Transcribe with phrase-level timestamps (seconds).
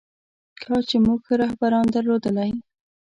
[0.63, 2.51] کاش چې موږ ښه رهبران درلودلی.